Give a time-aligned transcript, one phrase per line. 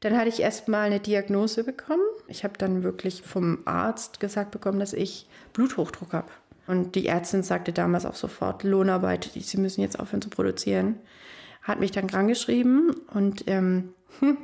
[0.00, 2.02] Dann hatte ich erstmal eine Diagnose bekommen.
[2.28, 6.28] Ich habe dann wirklich vom Arzt gesagt bekommen, dass ich Bluthochdruck habe.
[6.66, 10.96] Und die Ärztin sagte damals auch sofort, Lohnarbeit, Sie müssen jetzt aufhören zu produzieren.
[11.62, 13.94] Hat mich dann krankgeschrieben und ähm,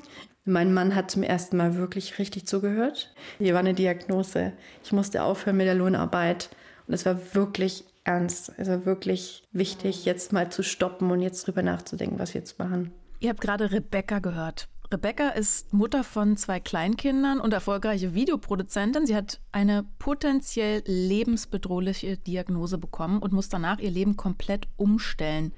[0.45, 3.15] mein Mann hat zum ersten Mal wirklich richtig zugehört.
[3.39, 4.55] Hier war eine Diagnose.
[4.83, 6.49] Ich musste aufhören mit der Lohnarbeit.
[6.87, 8.53] Und es war wirklich ernst.
[8.59, 12.93] Also wirklich wichtig, jetzt mal zu stoppen und jetzt drüber nachzudenken, was wir jetzt machen.
[13.21, 14.69] Ihr habt gerade Rebecca gehört.
[14.93, 19.07] Rebecca ist Mutter von zwei Kleinkindern und erfolgreiche Videoproduzentin.
[19.07, 25.53] Sie hat eine potenziell lebensbedrohliche Diagnose bekommen und muss danach ihr Leben komplett umstellen.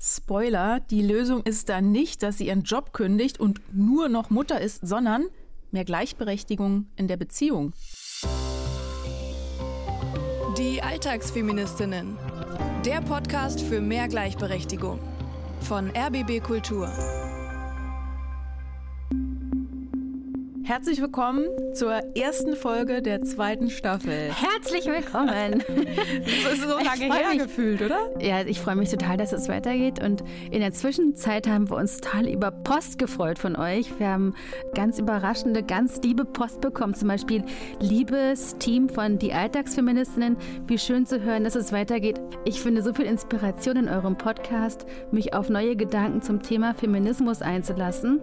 [0.00, 4.60] Spoiler, die Lösung ist da nicht, dass sie ihren Job kündigt und nur noch Mutter
[4.60, 5.26] ist, sondern
[5.70, 7.72] mehr Gleichberechtigung in der Beziehung.
[10.58, 12.18] Die Alltagsfeministinnen.
[12.84, 14.98] Der Podcast für mehr Gleichberechtigung
[15.60, 16.90] von RBB Kultur.
[20.64, 21.44] Herzlich willkommen
[21.74, 24.30] zur ersten Folge der zweiten Staffel.
[24.32, 25.64] Herzlich willkommen.
[26.24, 27.98] das ist so lange her mich, gefühlt, oder?
[28.20, 30.00] Ja, ich freue mich total, dass es weitergeht.
[30.00, 33.98] Und in der Zwischenzeit haben wir uns total über Post gefreut von euch.
[33.98, 34.34] Wir haben
[34.74, 36.94] ganz überraschende, ganz liebe Post bekommen.
[36.94, 37.42] Zum Beispiel,
[37.80, 40.36] liebes Team von Die Alltagsfeministinnen,
[40.68, 42.20] wie schön zu hören, dass es weitergeht.
[42.44, 47.42] Ich finde so viel Inspiration in eurem Podcast, mich auf neue Gedanken zum Thema Feminismus
[47.42, 48.20] einzulassen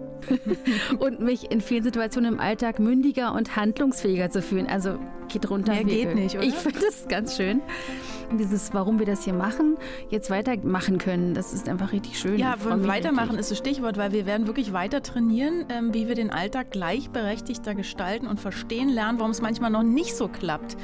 [0.98, 4.66] und mich in vielen Situationen im Alltag mündiger und handlungsfähiger zu fühlen.
[4.66, 5.72] Also geht runter.
[5.72, 6.44] Mehr geht nicht, oder?
[6.44, 7.60] Ich finde das ganz schön.
[8.38, 9.76] Dieses, warum wir das hier machen,
[10.08, 12.38] jetzt weitermachen können, das ist einfach richtig schön.
[12.38, 16.30] Ja, weitermachen ist das Stichwort, weil wir werden wirklich weiter trainieren, ähm, wie wir den
[16.30, 20.76] Alltag gleichberechtigter gestalten und verstehen lernen, warum es manchmal noch nicht so klappt.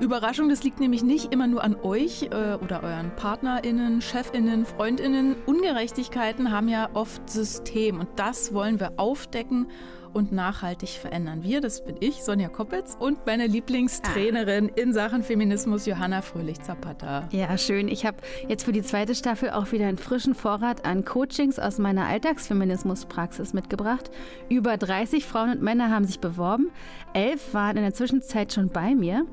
[0.00, 5.36] Überraschung, das liegt nämlich nicht immer nur an euch äh, oder euren PartnerInnen, ChefInnen, FreundInnen.
[5.44, 9.66] Ungerechtigkeiten haben ja oft System und das wollen wir aufdecken
[10.12, 11.42] und nachhaltig verändern.
[11.42, 14.80] Wir, das bin ich, Sonja Koppitz und meine Lieblingstrainerin ah.
[14.80, 17.28] in Sachen Feminismus, Johanna Fröhlich-Zapata.
[17.32, 17.88] Ja, schön.
[17.88, 21.78] Ich habe jetzt für die zweite Staffel auch wieder einen frischen Vorrat an Coachings aus
[21.78, 24.10] meiner Alltagsfeminismuspraxis mitgebracht.
[24.48, 26.70] Über 30 Frauen und Männer haben sich beworben.
[27.12, 29.26] Elf waren in der Zwischenzeit schon bei mir.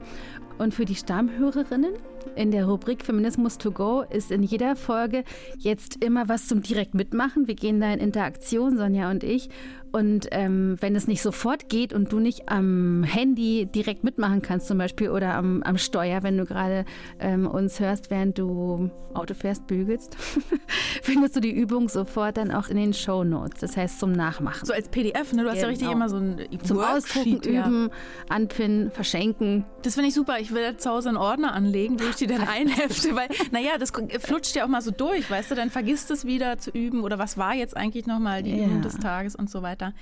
[0.57, 1.93] Und für die Stammhörerinnen
[2.35, 5.23] in der Rubrik Feminismus to go ist in jeder Folge
[5.57, 7.47] jetzt immer was zum direkt mitmachen.
[7.47, 9.49] Wir gehen da in Interaktion, Sonja und ich.
[9.91, 14.67] Und ähm, wenn es nicht sofort geht und du nicht am Handy direkt mitmachen kannst,
[14.67, 16.85] zum Beispiel, oder am, am Steuer, wenn du gerade
[17.19, 20.15] ähm, uns hörst, während du Auto fährst, bügelst,
[21.01, 23.61] findest du die Übung sofort dann auch in den Show Notes.
[23.61, 24.65] Das heißt zum Nachmachen.
[24.65, 25.43] So als PDF, ne?
[25.43, 25.65] Du hast genau.
[25.65, 27.65] ja richtig immer so ein Zum Ausdrucken, ja.
[27.65, 27.89] üben,
[28.29, 29.65] anpinnen, verschenken.
[29.81, 30.39] Das finde ich super.
[30.39, 33.91] Ich will zu Hause einen Ordner anlegen, wo ich die dann einhefte, weil, naja, das
[34.19, 35.55] flutscht ja auch mal so durch, weißt du?
[35.55, 38.65] Dann vergisst es wieder zu üben oder was war jetzt eigentlich nochmal die ja.
[38.65, 39.93] Übung des Tages und so weiter.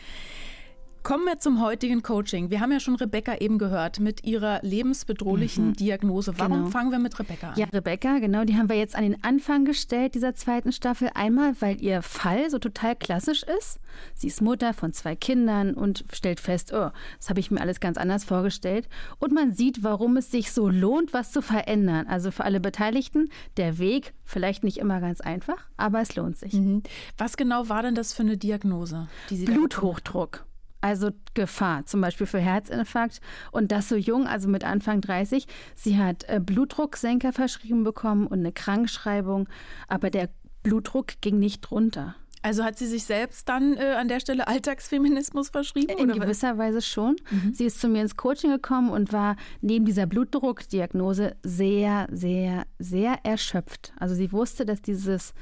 [1.06, 2.50] Kommen wir zum heutigen Coaching.
[2.50, 5.74] Wir haben ja schon Rebecca eben gehört mit ihrer lebensbedrohlichen mhm.
[5.74, 6.34] Diagnose.
[6.40, 6.70] Warum genau.
[6.72, 7.60] fangen wir mit Rebecca an?
[7.60, 11.12] Ja, Rebecca, genau, die haben wir jetzt an den Anfang gestellt dieser zweiten Staffel.
[11.14, 13.80] Einmal, weil ihr Fall so total klassisch ist.
[14.16, 16.90] Sie ist Mutter von zwei Kindern und stellt fest, oh,
[17.20, 18.90] das habe ich mir alles ganz anders vorgestellt.
[19.20, 22.08] Und man sieht, warum es sich so lohnt, was zu verändern.
[22.08, 26.54] Also für alle Beteiligten, der Weg vielleicht nicht immer ganz einfach, aber es lohnt sich.
[26.54, 26.82] Mhm.
[27.16, 29.08] Was genau war denn das für eine Diagnose?
[29.30, 30.46] Bluthochdruck
[30.86, 33.20] also Gefahr, zum Beispiel für Herzinfarkt.
[33.52, 35.48] Und das so jung, also mit Anfang 30.
[35.74, 39.50] Sie hat äh, Blutdrucksenker verschrieben bekommen und eine Krankschreibung,
[39.88, 40.30] aber der
[40.62, 42.14] Blutdruck ging nicht runter.
[42.44, 45.98] Also hat sie sich selbst dann äh, an der Stelle Alltagsfeminismus verschrieben?
[45.98, 47.16] In gewisser Weise schon.
[47.32, 47.56] Mhm.
[47.56, 53.26] Sie ist zu mir ins Coaching gekommen und war neben dieser Blutdruckdiagnose sehr, sehr, sehr
[53.26, 53.94] erschöpft.
[53.98, 55.34] Also sie wusste, dass dieses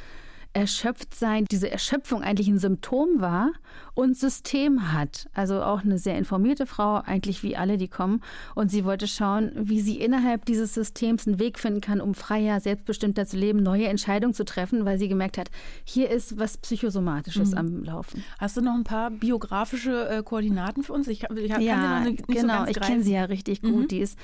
[0.53, 3.51] Erschöpftsein, diese Erschöpfung eigentlich ein Symptom war
[3.95, 5.27] und System hat.
[5.33, 8.21] Also auch eine sehr informierte Frau, eigentlich wie alle, die kommen.
[8.53, 12.59] Und sie wollte schauen, wie sie innerhalb dieses Systems einen Weg finden kann, um freier,
[12.59, 15.49] selbstbestimmter zu leben, neue Entscheidungen zu treffen, weil sie gemerkt hat,
[15.83, 17.57] hier ist was Psychosomatisches mhm.
[17.57, 18.23] am Laufen.
[18.37, 21.07] Hast du noch ein paar biografische äh, Koordinaten für uns?
[21.07, 23.73] Ich, ich ja, nicht genau, so ich kenne sie ja richtig gut.
[23.73, 23.87] Mhm.
[23.87, 24.19] Die ist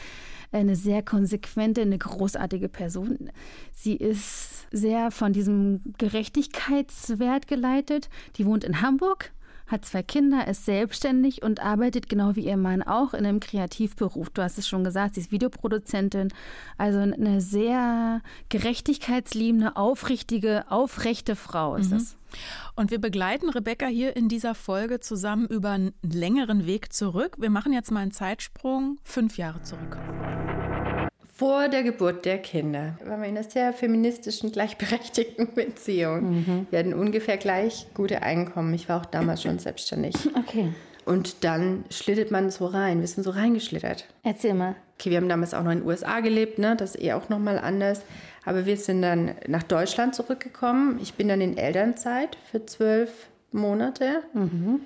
[0.52, 3.32] eine sehr konsequente, eine großartige Person.
[3.74, 8.10] Sie ist sehr von diesem Gerechtigkeitswert geleitet.
[8.38, 9.32] Die wohnt in Hamburg,
[9.68, 14.30] hat zwei Kinder, ist selbstständig und arbeitet genau wie ihr Mann auch in einem Kreativberuf.
[14.32, 16.30] Du hast es schon gesagt, sie ist Videoproduzentin.
[16.78, 21.98] Also eine sehr gerechtigkeitsliebende, aufrichtige, aufrechte Frau ist mhm.
[21.98, 22.18] es.
[22.76, 27.36] Und wir begleiten Rebecca hier in dieser Folge zusammen über einen längeren Weg zurück.
[27.40, 29.98] Wir machen jetzt mal einen Zeitsprung fünf Jahre zurück.
[31.40, 36.40] Vor der Geburt der Kinder waren wir in einer sehr feministischen, gleichberechtigten Beziehung.
[36.40, 36.68] Mhm.
[36.70, 38.74] Wir hatten ungefähr gleich gute Einkommen.
[38.74, 40.16] Ich war auch damals schon selbstständig.
[40.38, 40.74] Okay.
[41.06, 43.00] Und dann schlittert man so rein.
[43.00, 44.06] Wir sind so reingeschlittert.
[44.22, 44.76] Erzähl mal.
[44.96, 46.76] Okay, wir haben damals auch noch in den USA gelebt, ne?
[46.76, 48.02] Das ist eh auch nochmal anders.
[48.44, 51.00] Aber wir sind dann nach Deutschland zurückgekommen.
[51.02, 54.24] Ich bin dann in Elternzeit für zwölf Monate.
[54.34, 54.82] Mhm.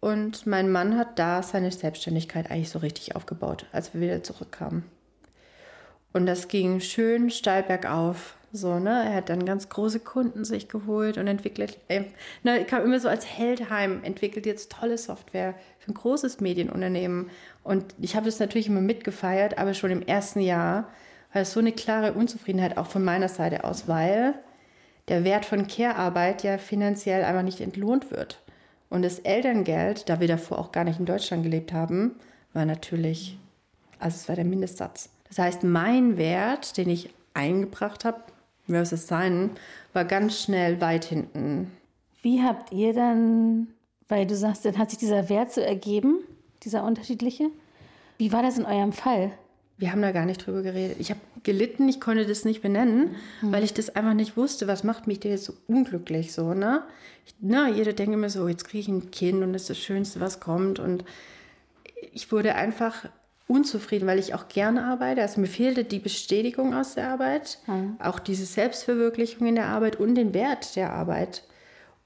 [0.00, 4.84] Und mein Mann hat da seine Selbstständigkeit eigentlich so richtig aufgebaut, als wir wieder zurückkamen.
[6.12, 8.36] Und das ging schön steil bergauf.
[8.54, 9.04] So, ne?
[9.06, 12.02] Er hat dann ganz große Kunden sich geholt und entwickelt, äh,
[12.42, 17.30] ne, kam immer so als Heldheim, entwickelt jetzt tolle Software für ein großes Medienunternehmen.
[17.64, 20.90] Und ich habe das natürlich immer mitgefeiert, aber schon im ersten Jahr
[21.32, 24.34] war es so eine klare Unzufriedenheit auch von meiner Seite aus, weil
[25.08, 28.38] der Wert von Care-Arbeit ja finanziell einfach nicht entlohnt wird.
[28.90, 32.16] Und das Elterngeld, da wir davor auch gar nicht in Deutschland gelebt haben,
[32.52, 33.38] war natürlich,
[33.98, 35.08] also es war der Mindestsatz.
[35.32, 38.20] Das heißt, mein Wert, den ich eingebracht habe,
[38.68, 39.52] versus sein,
[39.94, 41.72] war ganz schnell weit hinten.
[42.20, 43.68] Wie habt ihr dann,
[44.08, 46.18] weil du sagst, dann hat sich dieser Wert so ergeben,
[46.64, 47.48] dieser unterschiedliche?
[48.18, 49.32] Wie war das in eurem Fall?
[49.78, 50.98] Wir haben da gar nicht drüber geredet.
[51.00, 53.52] Ich habe gelitten, ich konnte das nicht benennen, mhm.
[53.52, 56.82] weil ich das einfach nicht wusste, was macht mich denn jetzt so unglücklich so, ne?
[57.24, 59.78] Ich, na, jeder denkt immer so, jetzt kriege ich ein Kind und das ist das
[59.78, 61.06] Schönste, was kommt und
[62.12, 63.06] ich wurde einfach
[63.46, 65.22] unzufrieden, weil ich auch gerne arbeite.
[65.22, 67.96] Also mir fehlte die Bestätigung aus der Arbeit, mhm.
[67.98, 71.42] auch diese Selbstverwirklichung in der Arbeit und den Wert der Arbeit.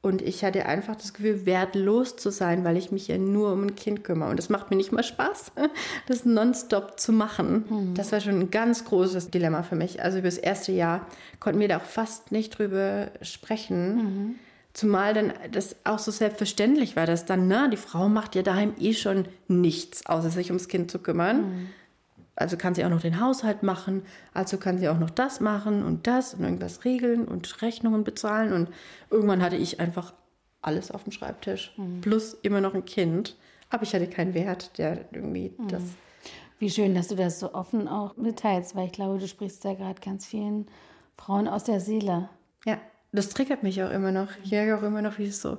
[0.03, 3.65] Und ich hatte einfach das Gefühl, wertlos zu sein, weil ich mich ja nur um
[3.65, 4.31] ein Kind kümmere.
[4.31, 5.50] Und das macht mir nicht mal Spaß,
[6.06, 7.65] das nonstop zu machen.
[7.69, 7.94] Mhm.
[7.94, 10.03] Das war schon ein ganz großes Dilemma für mich.
[10.03, 11.06] Also über das erste Jahr
[11.41, 13.97] konnten wir da auch fast nicht drüber sprechen.
[13.97, 14.35] Mhm.
[14.76, 18.75] Zumal dann das auch so selbstverständlich war, dass dann, na, die Frau macht ja daheim
[18.78, 21.38] eh schon nichts, außer sich ums Kind zu kümmern.
[21.38, 21.69] Mhm.
[22.34, 24.02] Also kann sie auch noch den Haushalt machen,
[24.34, 28.52] also kann sie auch noch das machen und das und irgendwas regeln und Rechnungen bezahlen.
[28.52, 28.69] Und
[29.11, 30.12] irgendwann hatte ich einfach
[30.61, 32.02] alles auf dem Schreibtisch, mhm.
[32.02, 33.34] plus immer noch ein Kind.
[33.70, 35.69] Aber ich hatte keinen Wert, der irgendwie mhm.
[35.69, 35.84] das.
[36.58, 39.72] Wie schön, dass du das so offen auch mitteilst, weil ich glaube, du sprichst da
[39.72, 40.67] gerade ganz vielen
[41.17, 42.29] Frauen aus der Seele.
[42.67, 42.79] Ja,
[43.17, 44.29] das triggert mich auch immer noch.
[44.45, 45.59] Ich merke auch immer noch, wie es so.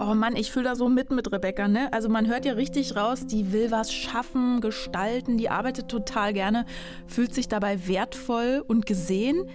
[0.00, 1.92] Oh Mann, ich fühle da so mit mit Rebecca, ne?
[1.92, 6.66] Also man hört ja richtig raus, die will was schaffen, gestalten, die arbeitet total gerne,
[7.06, 9.48] fühlt sich dabei wertvoll und gesehen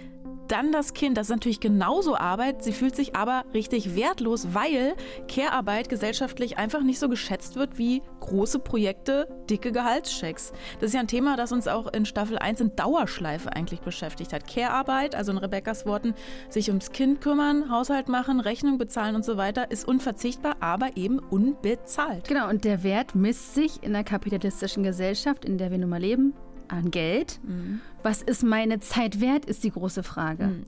[0.50, 4.94] dann das Kind, das ist natürlich genauso Arbeit, sie fühlt sich aber richtig wertlos, weil
[5.28, 10.52] Care-Arbeit gesellschaftlich einfach nicht so geschätzt wird wie große Projekte, dicke Gehaltschecks.
[10.80, 14.32] Das ist ja ein Thema, das uns auch in Staffel 1 in Dauerschleife eigentlich beschäftigt
[14.32, 14.46] hat.
[14.46, 16.14] Care-Arbeit, also in Rebecca's Worten,
[16.48, 21.18] sich ums Kind kümmern, Haushalt machen, Rechnung bezahlen und so weiter, ist unverzichtbar, aber eben
[21.18, 22.26] unbezahlt.
[22.26, 26.00] Genau, und der Wert misst sich in der kapitalistischen Gesellschaft, in der wir nun mal
[26.00, 26.34] leben,
[26.72, 27.40] an Geld.
[27.42, 27.80] Mhm.
[28.02, 30.46] Was ist meine Zeit wert, ist die große Frage.
[30.46, 30.66] Mhm.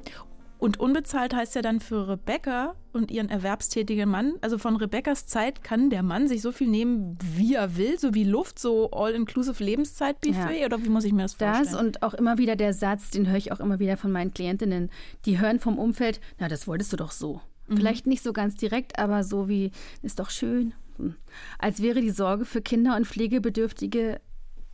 [0.62, 5.64] Und unbezahlt heißt ja dann für Rebecca und ihren erwerbstätigen Mann, also von Rebeccas Zeit
[5.64, 9.62] kann der Mann sich so viel nehmen, wie er will, so wie Luft, so all-inclusive
[9.64, 10.66] Lebenszeitbuffet ja.
[10.66, 11.64] oder wie muss ich mir das vorstellen?
[11.64, 14.32] Das und auch immer wieder der Satz, den höre ich auch immer wieder von meinen
[14.32, 14.90] Klientinnen,
[15.24, 17.40] die hören vom Umfeld, na, das wolltest du doch so.
[17.66, 17.78] Mhm.
[17.78, 19.72] Vielleicht nicht so ganz direkt, aber so wie,
[20.02, 20.74] ist doch schön.
[20.96, 21.16] Hm.
[21.58, 24.20] Als wäre die Sorge für Kinder und Pflegebedürftige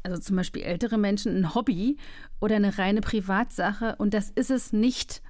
[0.08, 1.96] also zum Beispiel ältere Menschen, ein Hobby
[2.40, 5.22] oder eine reine Privatsache und das ist es nicht.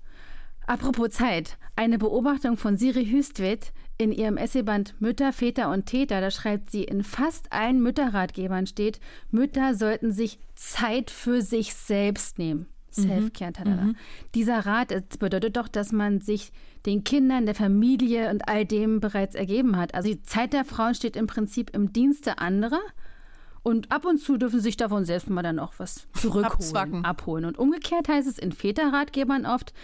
[0.66, 6.30] Apropos Zeit, eine Beobachtung von Siri Hüstvedt in ihrem Essayband Mütter, Väter und Täter, da
[6.30, 12.66] schreibt sie, in fast allen Mütterratgebern steht, Mütter sollten sich Zeit für sich selbst nehmen.
[12.96, 13.02] Mhm.
[13.02, 13.96] Self-Care, mhm.
[14.34, 16.52] Dieser Rat bedeutet doch, dass man sich
[16.86, 19.94] den Kindern, der Familie und all dem bereits ergeben hat.
[19.94, 22.80] Also die Zeit der Frauen steht im Prinzip im Dienste anderer
[23.68, 27.04] und ab und zu dürfen sich davon selbst mal dann auch was zurückholen, Abzwacken.
[27.04, 27.44] abholen.
[27.44, 29.74] Und umgekehrt heißt es in Väterratgebern oft,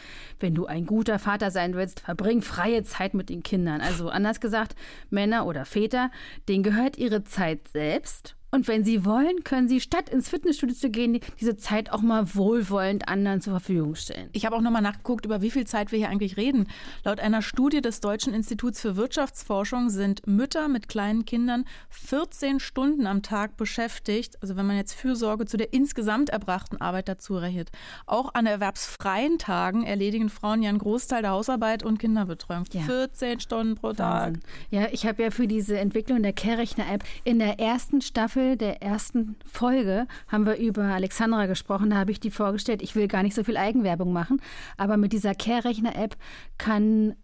[0.41, 3.83] wenn du ein guter Vater sein willst, verbring freie Zeit mit den Kindern.
[3.83, 4.75] Also anders gesagt,
[5.11, 6.11] Männer oder Väter,
[6.49, 10.89] denen gehört ihre Zeit selbst und wenn Sie wollen, können Sie statt ins Fitnessstudio zu
[10.89, 14.29] gehen, diese Zeit auch mal wohlwollend anderen zur Verfügung stellen.
[14.31, 16.69] Ich habe auch nochmal nachgeguckt, über wie viel Zeit wir hier eigentlich reden.
[17.03, 23.09] Laut einer Studie des Deutschen Instituts für Wirtschaftsforschung sind Mütter mit kleinen Kindern 14 Stunden
[23.09, 24.41] am Tag beschäftigt.
[24.41, 27.73] Also wenn man jetzt Fürsorge zu der insgesamt erbrachten Arbeit dazu rechnet.
[28.07, 32.67] Auch an erwerbsfreien Tagen erledigen Frauen ja einen Großteil der Hausarbeit und Kinderbetreuung.
[32.71, 32.83] Ja.
[32.83, 34.35] 14 Stunden pro Tag.
[34.71, 38.83] Ja, ich habe ja für diese Entwicklung der Care-Rechner-App in der ersten Staffel Staffel der
[38.83, 41.91] ersten Folge haben wir über Alexandra gesprochen.
[41.91, 42.83] Da habe ich die vorgestellt.
[42.83, 44.41] Ich will gar nicht so viel Eigenwerbung machen,
[44.77, 46.17] aber mit dieser Care-Rechner-App
[46.59, 47.15] kann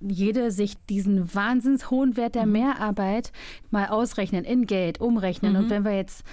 [0.00, 2.52] jede sich diesen wahnsinns hohen Wert der mhm.
[2.52, 3.32] Mehrarbeit
[3.70, 5.52] mal ausrechnen, in Geld umrechnen.
[5.52, 5.58] Mhm.
[5.58, 6.24] Und wenn wir jetzt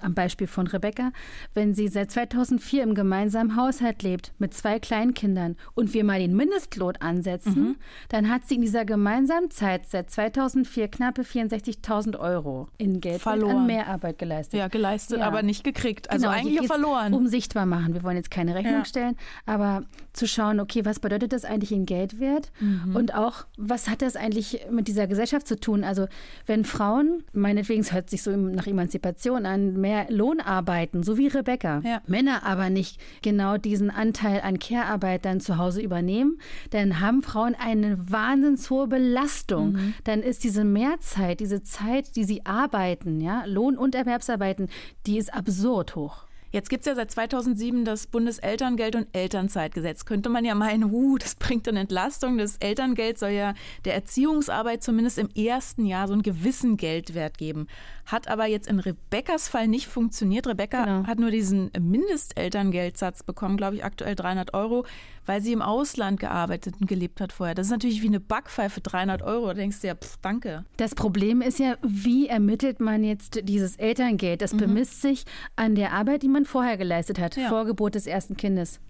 [0.00, 1.12] am Beispiel von Rebecca,
[1.52, 6.34] wenn sie seit 2004 im gemeinsamen Haushalt lebt mit zwei Kleinkindern und wir mal den
[6.34, 7.76] Mindestlohn ansetzen, mhm.
[8.08, 13.56] dann hat sie in dieser gemeinsamen Zeit seit 2004 knappe 64.000 Euro in Geld verloren.
[13.58, 14.58] an Mehrarbeit geleistet.
[14.58, 15.26] Ja, geleistet, ja.
[15.26, 16.10] aber nicht gekriegt.
[16.10, 17.14] Also genau, eigentlich verloren.
[17.14, 17.94] Um sichtbar machen.
[17.94, 18.84] Wir wollen jetzt keine Rechnung ja.
[18.84, 22.94] stellen, aber zu schauen, okay, was bedeutet das eigentlich in Geldwert mhm.
[22.94, 25.84] und auch, was hat das eigentlich mit dieser Gesellschaft zu tun?
[25.84, 26.06] Also
[26.46, 31.26] wenn Frauen, meinetwegen, es hört sich so nach Emanzipation an, mehr Lohn arbeiten, so wie
[31.26, 31.80] Rebecca.
[31.84, 32.00] Ja.
[32.06, 36.38] Männer aber nicht genau diesen Anteil an Care-Arbeit dann zu Hause übernehmen,
[36.70, 39.72] dann haben Frauen eine wahnsinns hohe Belastung.
[39.72, 39.94] Mhm.
[40.04, 44.68] Dann ist diese Mehrzeit, diese Zeit, die sie arbeiten, ja, Lohn- und Erwerbsarbeiten,
[45.06, 46.26] die ist absurd hoch.
[46.54, 50.04] Jetzt gibt es ja seit 2007 das Bundeselterngeld- und Elternzeitgesetz.
[50.04, 52.38] Könnte man ja meinen, huh, das bringt dann Entlastung.
[52.38, 57.66] Das Elterngeld soll ja der Erziehungsarbeit zumindest im ersten Jahr so einen gewissen Geldwert geben.
[58.06, 60.46] Hat aber jetzt in Rebekkas Fall nicht funktioniert.
[60.46, 61.08] Rebecca genau.
[61.08, 64.84] hat nur diesen Mindestelterngeldsatz bekommen, glaube ich, aktuell 300 Euro
[65.26, 67.54] weil sie im Ausland gearbeitet und gelebt hat vorher.
[67.54, 69.48] Das ist natürlich wie eine Backpfeife, 300 Euro.
[69.48, 70.64] Da denkst du ja, pff, danke.
[70.76, 74.42] Das Problem ist ja, wie ermittelt man jetzt dieses Elterngeld?
[74.42, 74.58] Das mhm.
[74.58, 75.24] bemisst sich
[75.56, 77.48] an der Arbeit, die man vorher geleistet hat, ja.
[77.48, 78.80] vor Geburt des ersten Kindes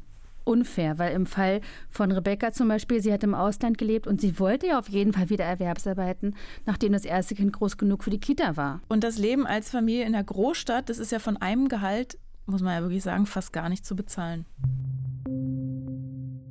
[0.44, 4.38] unfair, weil im Fall von Rebecca zum Beispiel, sie hat im Ausland gelebt und sie
[4.38, 8.20] wollte ja auf jeden Fall wieder Erwerbsarbeiten, nachdem das erste Kind groß genug für die
[8.20, 8.80] Kita war.
[8.88, 12.62] Und das Leben als Familie in der Großstadt, das ist ja von einem Gehalt, muss
[12.62, 14.44] man ja wirklich sagen, fast gar nicht zu bezahlen.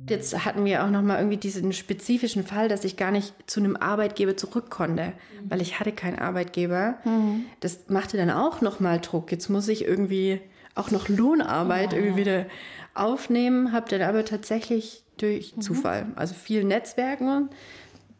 [0.08, 3.60] Jetzt hatten wir auch noch mal irgendwie diesen spezifischen Fall, dass ich gar nicht zu
[3.60, 5.14] einem Arbeitgeber zurück konnte,
[5.48, 6.98] weil ich hatte keinen Arbeitgeber.
[7.04, 7.46] Mhm.
[7.60, 9.32] Das machte dann auch noch mal Druck.
[9.32, 10.42] Jetzt muss ich irgendwie
[10.74, 11.96] auch noch Lohnarbeit oh.
[11.96, 12.46] irgendwie wieder
[12.94, 13.72] aufnehmen.
[13.72, 15.60] Habe dann aber tatsächlich durch mhm.
[15.60, 17.50] Zufall, also viel Netzwerken,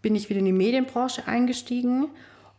[0.02, 2.08] bin ich wieder in die Medienbranche eingestiegen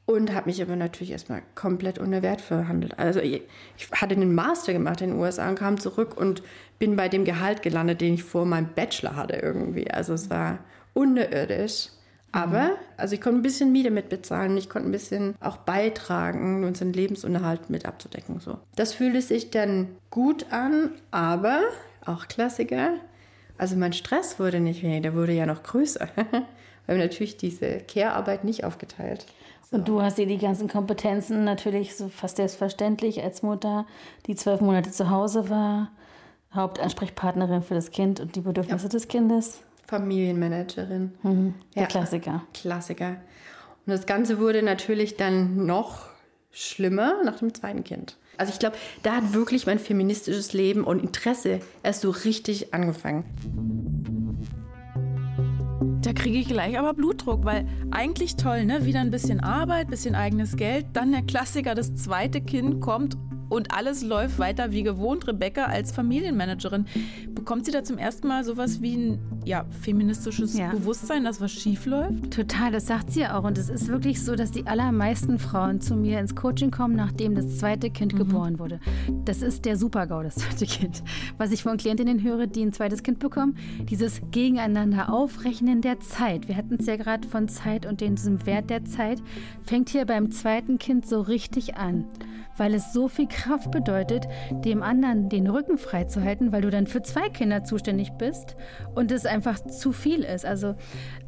[0.05, 2.97] und habe mich aber natürlich erstmal komplett unter Wert verhandelt.
[2.99, 3.41] Also ich,
[3.77, 6.43] ich, hatte einen Master gemacht in den USA und kam zurück und
[6.77, 9.89] bin bei dem Gehalt gelandet, den ich vor meinem Bachelor hatte irgendwie.
[9.89, 10.59] Also es war
[10.93, 11.89] unterirdisch.
[12.35, 16.91] Aber, also ich konnte ein bisschen Miete mitbezahlen, ich konnte ein bisschen auch beitragen, unseren
[16.91, 18.41] Lebensunterhalt mit abzudecken.
[18.41, 18.57] So.
[18.75, 21.61] Das fühlte sich dann gut an, aber
[22.05, 22.95] auch Klassiker.
[23.57, 26.09] Also mein Stress wurde nicht weniger, der wurde ja noch größer.
[26.15, 26.43] Weil
[26.97, 29.25] wir natürlich diese Care-Arbeit nicht aufgeteilt.
[29.71, 29.77] So.
[29.77, 33.85] Und du hast dir die ganzen Kompetenzen natürlich so fast selbstverständlich als Mutter,
[34.27, 35.89] die zwölf Monate zu Hause war,
[36.53, 38.89] Hauptansprechpartnerin für das Kind und die Bedürfnisse ja.
[38.89, 39.61] des Kindes.
[39.87, 41.13] Familienmanagerin.
[41.23, 41.53] Mhm.
[41.75, 41.87] Der ja.
[41.87, 42.43] Klassiker.
[42.53, 43.17] Klassiker.
[43.85, 46.07] Und das Ganze wurde natürlich dann noch
[46.51, 48.17] schlimmer nach dem zweiten Kind.
[48.37, 53.23] Also ich glaube, da hat wirklich mein feministisches Leben und Interesse erst so richtig angefangen.
[56.01, 58.85] Da kriege ich gleich aber Blutdruck, weil eigentlich toll, ne?
[58.85, 63.17] Wieder ein bisschen Arbeit, bisschen eigenes Geld, dann der Klassiker, das zweite Kind kommt
[63.49, 65.27] und alles läuft weiter wie gewohnt.
[65.27, 66.85] Rebecca als Familienmanagerin,
[67.33, 70.69] bekommt sie da zum ersten Mal sowas wie ein ja, feministisches ja.
[70.69, 72.31] Bewusstsein, dass was schief läuft?
[72.31, 73.43] Total, das sagt sie ja auch.
[73.43, 77.35] Und es ist wirklich so, dass die allermeisten Frauen zu mir ins Coaching kommen, nachdem
[77.35, 78.17] das zweite Kind mhm.
[78.17, 78.79] geboren wurde.
[79.25, 81.03] Das ist der Super-GAU, das zweite Kind.
[81.37, 83.57] Was ich von Klientinnen höre, die ein zweites Kind bekommen,
[83.89, 86.47] dieses Gegeneinander aufrechnen der Zeit.
[86.47, 89.21] Wir hatten es ja gerade von Zeit und diesem Wert der Zeit,
[89.61, 92.05] fängt hier beim zweiten Kind so richtig an
[92.57, 97.01] weil es so viel Kraft bedeutet, dem anderen den Rücken freizuhalten, weil du dann für
[97.01, 98.55] zwei Kinder zuständig bist
[98.93, 100.45] und es einfach zu viel ist.
[100.45, 100.75] Also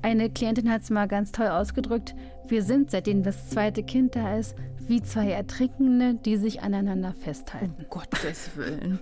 [0.01, 2.15] eine Klientin hat es mal ganz toll ausgedrückt,
[2.48, 7.75] wir sind, seitdem das zweite Kind da ist, wie zwei Ertrinkende, die sich aneinander festhalten.
[7.77, 9.00] Um Gottes Willen.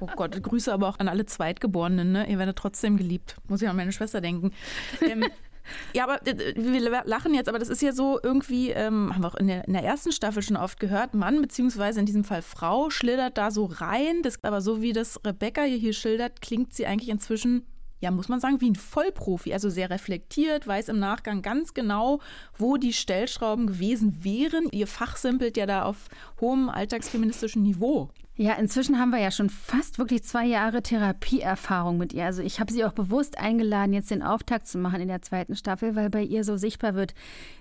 [0.00, 2.28] Oh Gott, Grüße aber auch an alle Zweitgeborenen, ne?
[2.28, 3.36] Ihr werdet trotzdem geliebt.
[3.48, 4.52] Muss ich an meine Schwester denken.
[5.00, 5.24] Ähm,
[5.92, 9.28] ja, aber äh, wir lachen jetzt, aber das ist ja so irgendwie, ähm, haben wir
[9.28, 12.42] auch in der, in der, ersten Staffel schon oft gehört, Mann beziehungsweise in diesem Fall
[12.42, 14.22] Frau schlittert da so rein.
[14.22, 17.66] Das, aber so wie das Rebecca hier schildert, klingt sie eigentlich inzwischen
[18.00, 22.20] ja, muss man sagen, wie ein Vollprofi, also sehr reflektiert, weiß im Nachgang ganz genau,
[22.58, 24.68] wo die Stellschrauben gewesen wären.
[24.72, 28.10] Ihr Fach simpelt ja da auf hohem alltagsfeministischen Niveau.
[28.36, 32.24] Ja, inzwischen haben wir ja schon fast wirklich zwei Jahre Therapieerfahrung mit ihr.
[32.24, 35.54] Also ich habe sie auch bewusst eingeladen, jetzt den Auftakt zu machen in der zweiten
[35.54, 37.14] Staffel, weil bei ihr so sichtbar wird,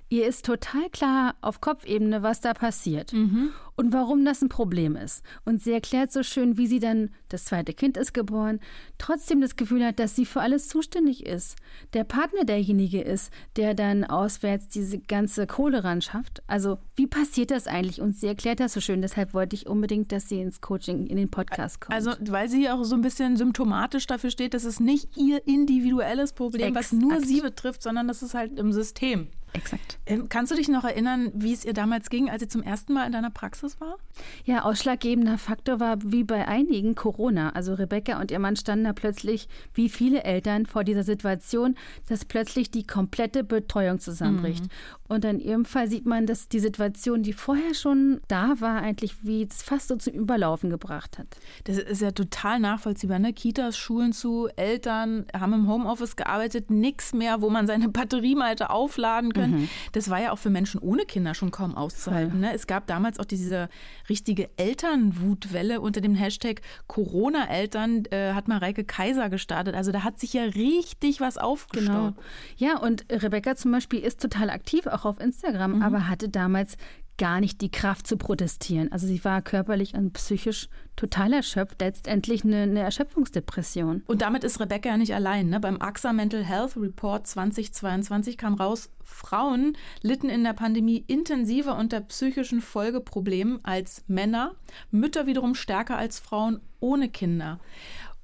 [0.09, 3.51] ihr ist total klar auf Kopfebene, was da passiert mhm.
[3.75, 5.23] und warum das ein Problem ist.
[5.43, 8.59] Und sie erklärt so schön, wie sie dann, das zweite Kind ist geboren,
[8.97, 11.55] trotzdem das Gefühl hat, dass sie für alles zuständig ist.
[11.93, 16.43] Der Partner derjenige ist, der dann auswärts diese ganze Kohle ran schafft.
[16.45, 18.01] Also wie passiert das eigentlich?
[18.01, 19.01] Und sie erklärt das so schön.
[19.01, 21.93] Deshalb wollte ich unbedingt, dass sie ins Coaching in den Podcast kommt.
[21.93, 26.33] Also, weil sie auch so ein bisschen symptomatisch dafür steht, dass es nicht ihr individuelles
[26.33, 26.85] Problem, Exakt.
[26.85, 29.27] was nur sie betrifft, sondern das ist halt im System.
[29.53, 29.99] Exakt.
[30.05, 32.93] Ähm, kannst du dich noch erinnern, wie es ihr damals ging, als sie zum ersten
[32.93, 33.97] Mal in deiner Praxis war?
[34.45, 37.51] Ja, ausschlaggebender Faktor war wie bei einigen Corona.
[37.51, 41.75] Also Rebecca und ihr Mann standen da plötzlich, wie viele Eltern, vor dieser Situation,
[42.09, 44.63] dass plötzlich die komplette Betreuung zusammenbricht.
[44.63, 44.69] Mhm.
[45.07, 49.23] Und in ihrem Fall sieht man, dass die Situation, die vorher schon da war, eigentlich
[49.23, 51.27] wie fast so zum Überlaufen gebracht hat.
[51.65, 53.19] Das ist ja total nachvollziehbar.
[53.19, 53.33] Ne?
[53.33, 58.51] Kitas, Schulen zu, Eltern haben im Homeoffice gearbeitet, nichts mehr, wo man seine Batterie mal
[58.51, 59.61] hätte aufladen können.
[59.61, 59.69] Mhm.
[59.91, 62.39] Das war ja auch für Menschen ohne Kinder schon kaum auszuhalten.
[62.39, 62.53] Ne?
[62.53, 63.69] Es gab damals auch diese
[64.09, 69.75] richtige Elternwutwelle unter dem Hashtag Corona-Eltern, äh, hat Mareike Kaiser gestartet.
[69.75, 72.15] Also da hat sich ja richtig was aufgestaut.
[72.15, 72.27] Genau.
[72.57, 75.81] Ja, und Rebecca zum Beispiel ist total aktiv, auch auf Instagram, mhm.
[75.81, 76.77] aber hatte damals
[77.17, 78.91] gar nicht die Kraft zu protestieren.
[78.91, 84.03] Also sie war körperlich und psychisch total erschöpft, letztendlich eine, eine Erschöpfungsdepression.
[84.07, 85.49] Und damit ist Rebecca ja nicht allein.
[85.49, 85.59] Ne?
[85.59, 92.01] Beim AXA Mental Health Report 2022 kam raus, Frauen litten in der Pandemie intensiver unter
[92.01, 94.55] psychischen Folgeproblemen als Männer,
[94.91, 97.59] Mütter wiederum stärker als Frauen ohne Kinder.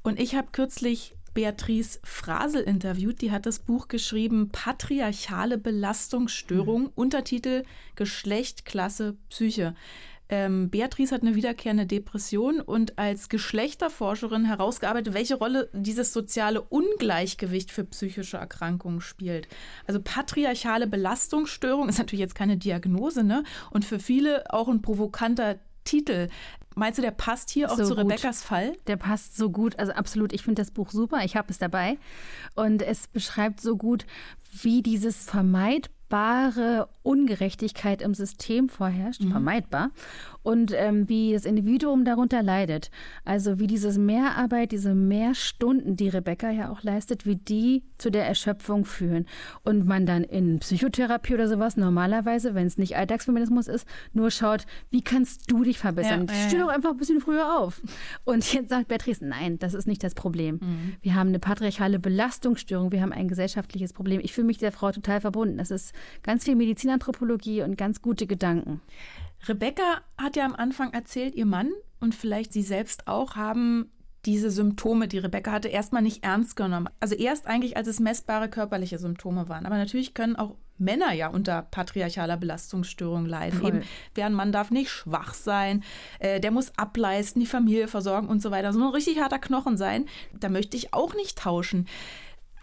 [0.01, 3.21] Und ich habe kürzlich Beatrice Frasel interviewt.
[3.21, 6.91] Die hat das Buch geschrieben Patriarchale Belastungsstörung, mhm.
[6.95, 7.63] Untertitel
[7.95, 9.75] Geschlecht, Klasse, Psyche.
[10.31, 17.71] Ähm, Beatrice hat eine wiederkehrende Depression und als Geschlechterforscherin herausgearbeitet, welche Rolle dieses soziale Ungleichgewicht
[17.71, 19.47] für psychische Erkrankungen spielt.
[19.87, 23.43] Also patriarchale Belastungsstörung ist natürlich jetzt keine Diagnose, ne?
[23.71, 26.27] Und für viele auch ein provokanter Titel.
[26.75, 28.73] Meinst du, der passt hier auch so zu Rebecca's Fall?
[28.87, 30.33] Der passt so gut, also absolut.
[30.33, 31.23] Ich finde das Buch super.
[31.23, 31.97] Ich habe es dabei.
[32.55, 34.05] Und es beschreibt so gut,
[34.51, 39.31] wie dieses vermeidbare Ungerechtigkeit im System vorherrscht, mhm.
[39.31, 39.91] vermeidbar,
[40.43, 42.91] und ähm, wie das Individuum darunter leidet.
[43.25, 48.25] Also wie dieses Mehrarbeit, diese Mehrstunden, die Rebecca ja auch leistet, wie die zu der
[48.25, 49.25] Erschöpfung führen.
[49.63, 54.65] Und man dann in Psychotherapie oder sowas normalerweise, wenn es nicht Alltagsfeminismus ist, nur schaut,
[54.89, 56.27] wie kannst du dich verbessern?
[56.27, 57.81] Ja, ja, Steh doch einfach ein bisschen früher auf.
[58.23, 60.59] Und jetzt sagt Beatrice, nein, das ist nicht das Problem.
[60.61, 60.95] Mhm.
[61.01, 64.21] Wir haben eine patriarchale Belastungsstörung, wir haben ein gesellschaftliches Problem.
[64.23, 65.57] Ich fühle mich der Frau total verbunden.
[65.57, 65.93] Das ist
[66.23, 68.81] ganz viel Medizinanthropologie und ganz gute Gedanken.
[69.47, 73.91] Rebecca hat ja am Anfang erzählt, ihr Mann und vielleicht sie selbst auch haben
[74.25, 76.89] diese Symptome, die Rebecca hatte, erstmal nicht ernst genommen.
[76.99, 79.65] Also erst eigentlich, als es messbare körperliche Symptome waren.
[79.65, 83.59] Aber natürlich können auch Männer ja unter patriarchaler Belastungsstörung leiden.
[83.59, 83.69] Voll.
[83.69, 83.81] Eben,
[84.15, 85.83] deren Mann darf nicht schwach sein,
[86.19, 88.73] äh, der muss ableisten, die Familie versorgen und so weiter.
[88.73, 90.05] So ein richtig harter Knochen sein.
[90.37, 91.87] Da möchte ich auch nicht tauschen.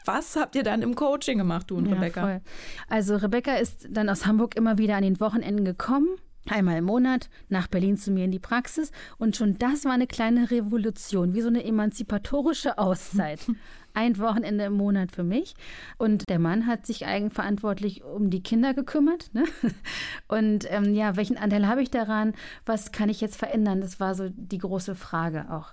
[0.04, 2.20] Was habt ihr dann im Coaching gemacht, du und ja, Rebecca?
[2.20, 2.40] Voll.
[2.88, 6.16] Also Rebecca ist dann aus Hamburg immer wieder an den Wochenenden gekommen
[6.50, 8.90] einmal im Monat nach Berlin zu mir in die Praxis.
[9.18, 13.40] Und schon das war eine kleine Revolution, wie so eine emanzipatorische Auszeit.
[13.94, 15.54] Ein Wochenende im Monat für mich.
[15.96, 19.30] Und der Mann hat sich eigenverantwortlich um die Kinder gekümmert.
[19.32, 19.44] Ne?
[20.28, 22.34] Und ähm, ja, welchen Anteil habe ich daran?
[22.66, 23.80] Was kann ich jetzt verändern?
[23.80, 25.72] Das war so die große Frage auch.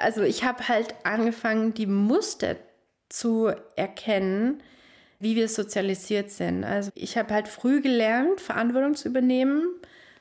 [0.00, 2.56] Also ich habe halt angefangen, die Muster
[3.10, 4.62] zu erkennen,
[5.24, 6.62] wie wir sozialisiert sind.
[6.62, 9.64] Also ich habe halt früh gelernt, Verantwortung zu übernehmen.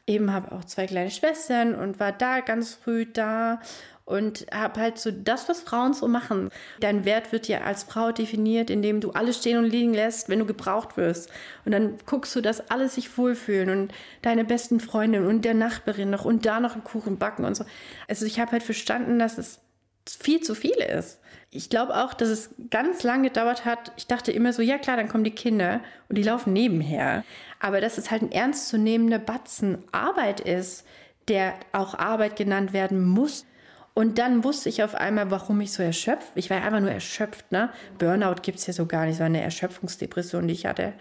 [0.08, 3.62] Eben habe auch zwei kleine Schwestern und war da ganz früh da
[4.06, 6.50] und habe halt so das, was Frauen so machen.
[6.80, 10.39] Dein Wert wird ja als Frau definiert, indem du alles stehen und liegen lässt, wenn
[10.39, 11.30] du gebraucht wirst.
[11.66, 16.10] Und dann guckst du, dass alle sich wohlfühlen und deine besten Freundin und der Nachbarin
[16.10, 17.66] noch und da noch einen Kuchen backen und so.
[18.10, 19.60] Also ich habe halt verstanden, dass es
[20.08, 21.20] viel zu viel ist.
[21.50, 23.92] Ich glaube auch, dass es ganz lange gedauert hat.
[23.96, 27.24] Ich dachte immer so, ja klar, dann kommen die Kinder und die laufen nebenher.
[27.60, 30.86] Aber dass es halt ein ernstzunehmender Batzen Arbeit ist,
[31.28, 33.46] der auch Arbeit genannt werden muss.
[33.94, 36.32] Und dann wusste ich auf einmal, warum ich so erschöpft.
[36.36, 37.52] Ich war einfach nur erschöpft.
[37.52, 37.70] Ne?
[38.00, 39.16] Burnout gibt es ja so gar nicht.
[39.16, 40.94] Es war eine Erschöpfungsdepression, die ich hatte.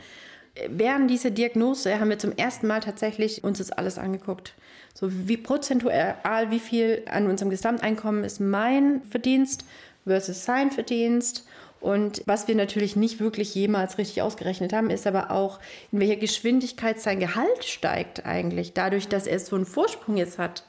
[0.69, 4.55] Während dieser Diagnose haben wir zum ersten Mal tatsächlich uns das alles angeguckt.
[4.95, 9.65] So wie prozentual, wie viel an unserem Gesamteinkommen ist mein Verdienst
[10.05, 11.47] versus sein Verdienst.
[11.81, 15.59] Und was wir natürlich nicht wirklich jemals richtig ausgerechnet haben, ist aber auch,
[15.91, 20.65] in welcher Geschwindigkeit sein Gehalt steigt eigentlich, dadurch, dass er so einen Vorsprung jetzt hat.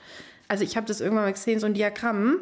[0.48, 2.40] Also ich habe das irgendwann mal gesehen, so ein Diagramm.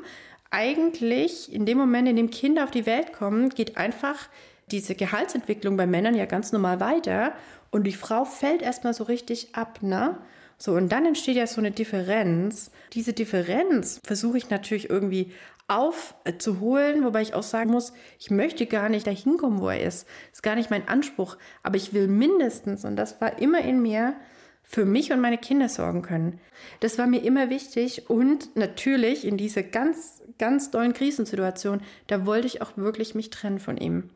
[0.51, 4.29] Eigentlich in dem Moment, in dem Kinder auf die Welt kommen, geht einfach
[4.71, 7.33] diese Gehaltsentwicklung bei Männern ja ganz normal weiter
[7.71, 10.17] und die Frau fällt erstmal so richtig ab, ne?
[10.61, 12.69] So, und dann entsteht ja so eine Differenz.
[12.93, 15.31] Diese Differenz versuche ich natürlich irgendwie
[15.67, 20.05] aufzuholen, wobei ich auch sagen muss, ich möchte gar nicht dahin kommen, wo er ist.
[20.29, 21.35] Das ist gar nicht mein Anspruch.
[21.63, 24.13] Aber ich will mindestens, und das war immer in mir,
[24.61, 26.39] für mich und meine Kinder sorgen können.
[26.79, 32.45] Das war mir immer wichtig und natürlich in dieser ganz, ganz dollen Krisensituation, da wollte
[32.45, 33.95] ich auch wirklich mich trennen von ihm.
[33.95, 34.11] Mhm.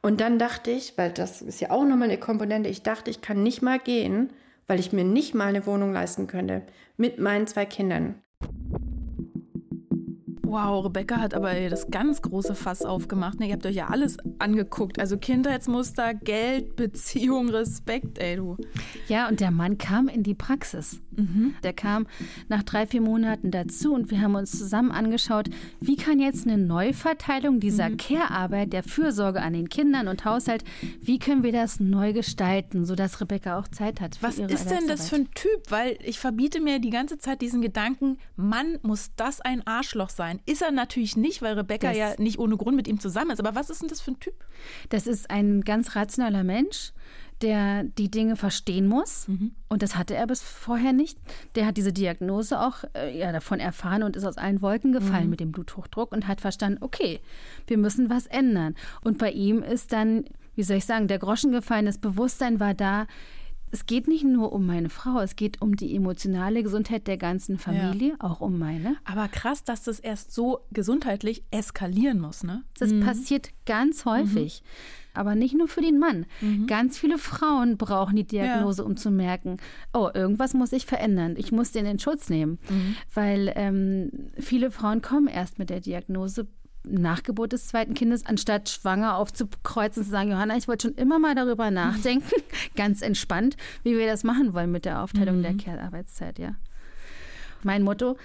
[0.00, 3.20] Und dann dachte ich, weil das ist ja auch nochmal eine Komponente, ich dachte, ich
[3.20, 4.30] kann nicht mal gehen,
[4.66, 6.62] weil ich mir nicht mal eine Wohnung leisten könnte
[6.96, 8.16] mit meinen zwei Kindern.
[10.42, 13.40] Wow, Rebecca hat aber das ganz große Fass aufgemacht.
[13.40, 13.48] Ne?
[13.48, 15.00] Ihr habt euch ja alles angeguckt.
[15.00, 18.56] Also Kindheitsmuster, Geld, Beziehung, Respekt, ey du.
[19.08, 21.00] Ja, und der Mann kam in die Praxis.
[21.16, 21.54] Mhm.
[21.62, 22.06] Der kam
[22.48, 25.48] nach drei, vier Monaten dazu und wir haben uns zusammen angeschaut,
[25.80, 27.96] wie kann jetzt eine Neuverteilung dieser mhm.
[27.96, 30.64] Care-Arbeit, der Fürsorge an den Kindern und Haushalt,
[31.00, 34.18] wie können wir das neu gestalten, sodass Rebecca auch Zeit hat.
[34.20, 35.70] Was ist denn das für ein Typ?
[35.70, 40.40] Weil ich verbiete mir die ganze Zeit diesen Gedanken, Mann, muss das ein Arschloch sein?
[40.46, 43.40] Ist er natürlich nicht, weil Rebecca das, ja nicht ohne Grund mit ihm zusammen ist.
[43.40, 44.34] Aber was ist denn das für ein Typ?
[44.88, 46.92] Das ist ein ganz rationaler Mensch
[47.42, 49.28] der die Dinge verstehen muss.
[49.28, 49.52] Mhm.
[49.68, 51.18] Und das hatte er bis vorher nicht.
[51.54, 55.24] Der hat diese Diagnose auch äh, ja, davon erfahren und ist aus allen Wolken gefallen
[55.24, 55.30] mhm.
[55.30, 57.20] mit dem Bluthochdruck und hat verstanden, okay,
[57.66, 58.74] wir müssen was ändern.
[59.02, 62.74] Und bei ihm ist dann, wie soll ich sagen, der Groschen gefallen, das Bewusstsein war
[62.74, 63.06] da,
[63.74, 67.58] es geht nicht nur um meine Frau, es geht um die emotionale Gesundheit der ganzen
[67.58, 68.16] Familie, ja.
[68.20, 68.96] auch um meine.
[69.04, 72.62] Aber krass, dass das erst so gesundheitlich eskalieren muss, ne?
[72.78, 73.00] Das mhm.
[73.00, 74.62] passiert ganz häufig.
[74.62, 75.03] Mhm.
[75.14, 76.26] Aber nicht nur für den Mann.
[76.40, 76.66] Mhm.
[76.66, 78.86] Ganz viele Frauen brauchen die Diagnose, ja.
[78.86, 79.58] um zu merken,
[79.92, 81.34] oh, irgendwas muss ich verändern.
[81.38, 82.58] Ich muss den in Schutz nehmen.
[82.68, 82.96] Mhm.
[83.14, 86.46] Weil ähm, viele Frauen kommen erst mit der Diagnose,
[86.86, 90.96] nach Geburt des zweiten Kindes, anstatt schwanger aufzukreuzen und zu sagen, Johanna, ich wollte schon
[90.96, 92.30] immer mal darüber nachdenken,
[92.76, 95.42] ganz entspannt, wie wir das machen wollen mit der Aufteilung mhm.
[95.42, 96.54] der Care-Arbeitszeit, ja.
[97.62, 98.18] Mein Motto,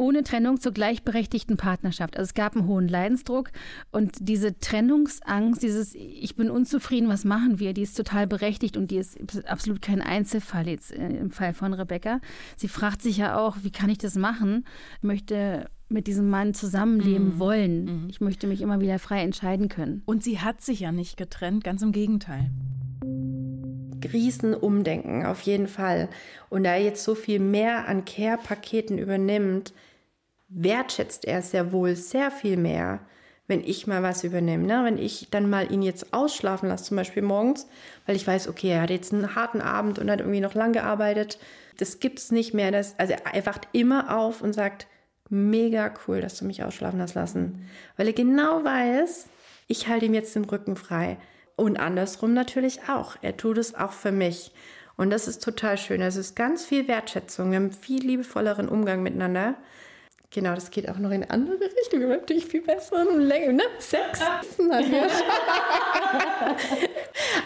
[0.00, 2.16] ohne Trennung zur gleichberechtigten Partnerschaft.
[2.16, 3.50] Also es gab einen hohen Leidensdruck
[3.92, 8.90] und diese Trennungsangst, dieses Ich bin unzufrieden, was machen wir, die ist total berechtigt und
[8.90, 12.20] die ist absolut kein Einzelfall jetzt im Fall von Rebecca.
[12.56, 14.64] Sie fragt sich ja auch, wie kann ich das machen?
[14.96, 17.38] Ich möchte mit diesem Mann zusammenleben mhm.
[17.38, 17.84] wollen.
[17.84, 18.06] Mhm.
[18.08, 20.02] Ich möchte mich immer wieder frei entscheiden können.
[20.06, 22.50] Und sie hat sich ja nicht getrennt, ganz im Gegenteil.
[24.12, 26.08] Riesenumdenken, auf jeden Fall.
[26.48, 29.74] Und da er jetzt so viel mehr an Care-Paketen übernimmt,
[30.50, 33.00] wertschätzt er sehr wohl sehr viel mehr,
[33.46, 34.66] wenn ich mal was übernehme.
[34.66, 34.84] Ne?
[34.84, 37.66] Wenn ich dann mal ihn jetzt ausschlafen lasse, zum Beispiel morgens,
[38.06, 40.72] weil ich weiß, okay, er hat jetzt einen harten Abend und hat irgendwie noch lang
[40.72, 41.38] gearbeitet.
[41.78, 42.70] Das gibt es nicht mehr.
[42.70, 44.86] Das, also er wacht immer auf und sagt,
[45.30, 47.68] mega cool, dass du mich ausschlafen hast lassen.
[47.96, 49.28] Weil er genau weiß,
[49.68, 51.16] ich halte ihm jetzt den Rücken frei.
[51.56, 53.16] Und andersrum natürlich auch.
[53.22, 54.52] Er tut es auch für mich.
[54.96, 56.00] Und das ist total schön.
[56.02, 57.50] Es ist ganz viel Wertschätzung.
[57.50, 59.54] Wir haben viel liebevolleren Umgang miteinander.
[60.32, 62.02] Genau, das geht auch noch in andere Richtungen.
[62.02, 63.64] Wir haben natürlich viel besseren Länge, ne?
[63.80, 64.20] Sex.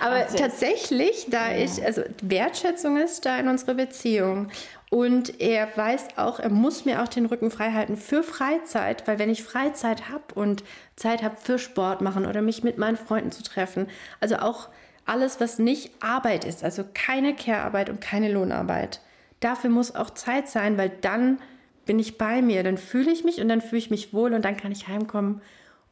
[0.00, 4.50] Aber tatsächlich, da ich, also Wertschätzung ist da in unserer Beziehung.
[4.90, 9.18] Und er weiß auch, er muss mir auch den Rücken frei halten für Freizeit, weil
[9.18, 10.62] wenn ich Freizeit habe und
[10.94, 13.88] Zeit habe für Sport machen oder mich mit meinen Freunden zu treffen,
[14.20, 14.68] also auch
[15.06, 19.00] alles, was nicht Arbeit ist, also keine Care-Arbeit und keine Lohnarbeit,
[19.40, 21.38] dafür muss auch Zeit sein, weil dann
[21.84, 24.44] bin ich bei mir, dann fühle ich mich und dann fühle ich mich wohl und
[24.44, 25.40] dann kann ich heimkommen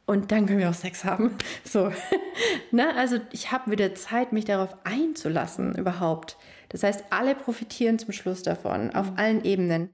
[0.05, 1.31] und dann können wir auch Sex haben.
[1.63, 1.91] So,
[2.71, 2.95] ne?
[2.95, 6.37] Also ich habe wieder Zeit, mich darauf einzulassen überhaupt.
[6.69, 9.17] Das heißt, alle profitieren zum Schluss davon, auf mhm.
[9.17, 9.89] allen Ebenen.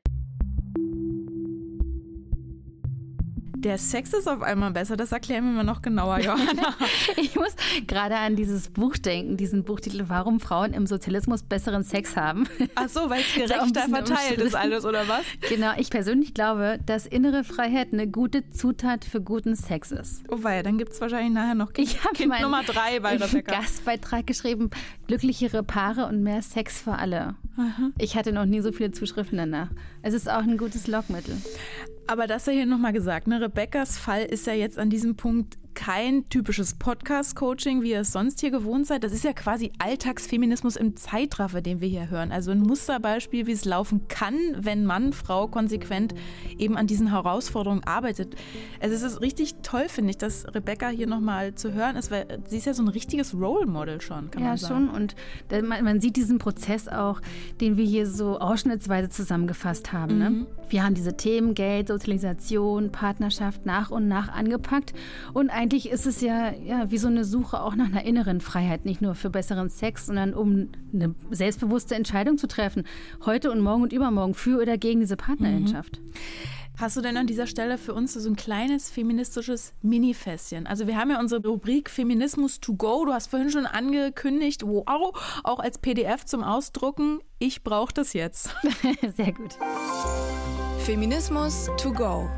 [3.59, 6.75] Der Sex ist auf einmal besser, das erklären wir mal noch genauer, Johanna.
[7.17, 7.53] ich muss
[7.87, 12.47] gerade an dieses Buch denken, diesen Buchtitel, Warum Frauen im Sozialismus besseren Sex haben.
[12.75, 15.23] Ach so, weil es gerechter verteilt ist alles, oder was?
[15.49, 20.23] Genau, ich persönlich glaube, dass innere Freiheit eine gute Zutat für guten Sex ist.
[20.29, 23.51] Oh weil dann gibt es wahrscheinlich nachher noch kind, ich kind Nummer drei bei Rebecca.
[23.59, 24.69] Gastbeitrag geschrieben,
[25.07, 27.35] glücklichere Paare und mehr Sex für alle.
[27.57, 27.91] Aha.
[27.97, 29.67] Ich hatte noch nie so viele Zuschriften danach.
[30.01, 31.35] Es ist auch ein gutes Lockmittel.
[32.09, 33.39] Aber das ja hier nochmal gesagt, ne?
[33.39, 38.39] Rebeccas Fall ist ja jetzt an diesem Punkt kein typisches Podcast-Coaching, wie ihr es sonst
[38.39, 39.03] hier gewohnt seid.
[39.03, 42.31] Das ist ja quasi Alltagsfeminismus im Zeitraffer, den wir hier hören.
[42.31, 46.13] Also ein Musterbeispiel, wie es laufen kann, wenn Mann, Frau konsequent
[46.57, 48.35] eben an diesen Herausforderungen arbeitet.
[48.79, 52.39] Also es ist richtig toll, finde ich, dass Rebecca hier nochmal zu hören ist, weil
[52.47, 54.85] sie ist ja so ein richtiges Role Model schon, kann ja, man sagen.
[54.85, 54.95] Ja, schon.
[54.95, 55.15] Und
[55.67, 57.21] man, man, sieht diesen Prozess auch,
[57.61, 60.17] den wir hier so ausschnittsweise zusammengefasst haben.
[60.17, 60.29] Ne?
[60.29, 60.39] Mhm.
[60.39, 60.47] Ne?
[60.69, 64.93] Wir haben diese Themen Geld, Sozialisation, Partnerschaft nach und nach angepackt
[65.33, 68.85] und eigentlich ist es ja, ja wie so eine Suche auch nach einer inneren Freiheit,
[68.85, 72.85] nicht nur für besseren Sex, sondern um eine selbstbewusste Entscheidung zu treffen,
[73.25, 75.99] heute und morgen und übermorgen für oder gegen diese Partnerschaft.
[76.01, 76.11] Mhm.
[76.77, 80.65] Hast du denn an dieser Stelle für uns so ein kleines feministisches Mini-Fässchen?
[80.65, 83.03] Also wir haben ja unsere Rubrik Feminismus to go.
[83.03, 85.11] Du hast vorhin schon angekündigt, wow,
[85.43, 87.19] auch als PDF zum Ausdrucken.
[87.37, 88.55] Ich brauche das jetzt.
[89.17, 89.57] Sehr gut.
[90.85, 92.29] Feminismus to go.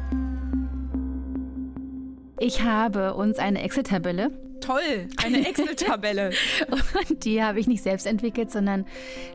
[2.41, 6.31] Ich habe uns eine Excel-Tabelle Toll, eine Excel-Tabelle.
[6.69, 8.85] Und die habe ich nicht selbst entwickelt, sondern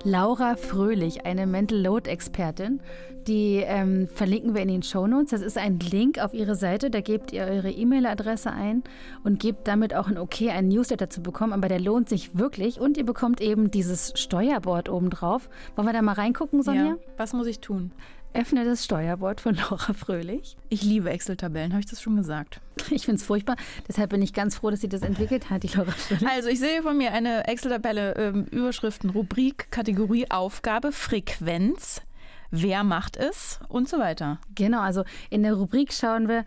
[0.05, 2.81] Laura Fröhlich, eine Mental Load-Expertin.
[3.27, 5.31] Die ähm, verlinken wir in den Show Notes.
[5.31, 6.90] Das ist ein Link auf ihre Seite.
[6.90, 8.85] Da gebt ihr eure E-Mail-Adresse ein
[9.25, 11.53] und gebt damit auch ein Okay, einen Newsletter zu bekommen.
[11.53, 12.81] Aber der lohnt sich wirklich.
[12.81, 15.49] Und ihr bekommt eben dieses Steuerboard obendrauf.
[15.75, 16.85] Wollen wir da mal reingucken, Sonja?
[16.85, 16.97] Ja.
[17.16, 17.90] Was muss ich tun?
[18.37, 20.59] Öffne das Steuerbord von Laura Fröhlich.
[20.68, 22.61] Ich liebe Excel-Tabellen, habe ich das schon gesagt?
[22.90, 23.57] Ich finde es furchtbar.
[23.88, 26.29] Deshalb bin ich ganz froh, dass sie das entwickelt hat, die Laura Fröhlich.
[26.29, 32.03] Also ich sehe von mir eine Excel-Tabelle, ähm, Überschriften, Rubrik, Kategorie, Aufgabe, Frequenz.
[32.51, 34.38] Wer macht es und so weiter.
[34.55, 36.44] Genau, also in der Rubrik schauen wir,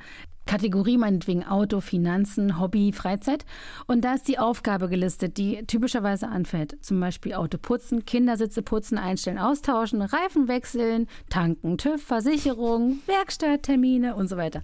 [0.49, 3.45] Kategorie meinetwegen Auto, Finanzen, Hobby, Freizeit.
[3.85, 6.83] Und da ist die Aufgabe gelistet, die typischerweise anfällt.
[6.83, 14.27] Zum Beispiel Auto putzen, Kindersitze putzen, einstellen, austauschen, Reifen wechseln, tanken, TÜV, Versicherung, Werkstatttermine und
[14.27, 14.63] so weiter.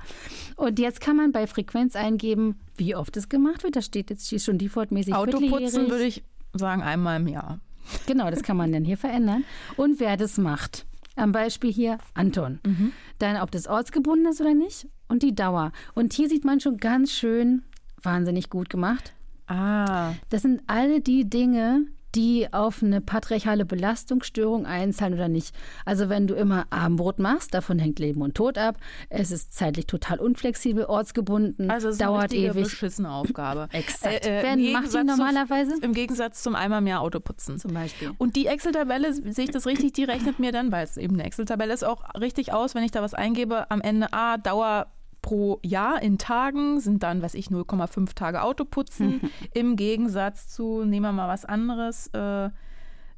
[0.55, 3.75] Und jetzt kann man bei Frequenz eingeben, wie oft es gemacht wird.
[3.75, 7.59] Da steht jetzt hier schon defaultmäßig Auto putzen würde ich sagen einmal im Jahr.
[8.07, 9.43] Genau, das kann man dann hier verändern.
[9.77, 10.87] Und wer das macht.
[11.15, 12.59] Am Beispiel hier Anton.
[12.65, 12.91] Mhm.
[13.19, 15.71] Dann, ob das ortsgebunden ist oder nicht und die Dauer.
[15.93, 17.63] Und hier sieht man schon ganz schön,
[18.01, 19.13] wahnsinnig gut gemacht.
[19.47, 20.13] Ah.
[20.29, 25.53] Das sind alle die Dinge, die auf eine patriarchale Belastungsstörung einzahlen oder nicht.
[25.83, 28.77] Also wenn du immer Abendbrot machst, davon hängt Leben und Tod ab.
[29.09, 32.63] Es ist zeitlich total unflexibel, ortsgebunden, also es ist dauert eine ewig.
[32.63, 33.67] beschissene Aufgabe.
[33.71, 34.25] Exakt.
[34.25, 35.73] Äh, äh, Wer macht die normalerweise?
[35.73, 37.59] Zum, Im Gegensatz zum einmal mehr Auto putzen.
[37.59, 38.11] Zum Beispiel.
[38.17, 41.25] Und die Excel-Tabelle, sehe ich das richtig, die rechnet mir dann, weil es eben eine
[41.25, 44.87] Excel-Tabelle ist, auch richtig aus, wenn ich da was eingebe, am Ende, ah, Dauer
[45.25, 49.21] pro Jahr in Tagen sind dann, weiß ich, 0,5 Tage Autoputzen.
[49.55, 52.51] Im Gegensatz zu, nehmen wir mal was anderes, äh,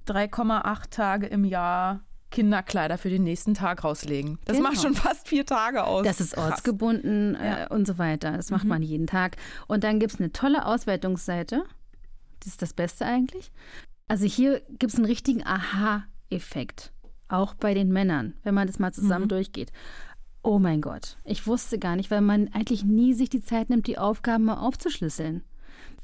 [0.07, 1.99] 3,8 Tage im Jahr
[2.31, 4.39] Kinderkleider für den nächsten Tag rauslegen.
[4.45, 4.69] Das genau.
[4.69, 6.05] macht schon fast vier Tage aus.
[6.05, 6.51] Das ist Krass.
[6.51, 7.67] ortsgebunden äh, ja.
[7.67, 8.31] und so weiter.
[8.31, 8.69] Das macht mhm.
[8.69, 9.35] man jeden Tag.
[9.67, 11.65] Und dann gibt es eine tolle Auswertungsseite.
[12.39, 13.51] Das ist das Beste eigentlich.
[14.07, 16.93] Also hier gibt es einen richtigen Aha-Effekt.
[17.27, 19.29] Auch bei den Männern, wenn man das mal zusammen mhm.
[19.29, 19.73] durchgeht.
[20.47, 23.85] Oh mein Gott, ich wusste gar nicht, weil man eigentlich nie sich die Zeit nimmt,
[23.85, 25.43] die Aufgaben mal aufzuschlüsseln.